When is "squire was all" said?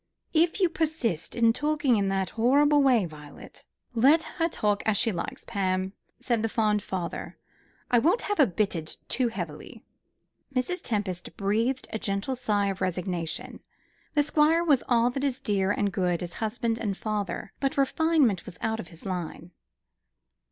14.23-15.11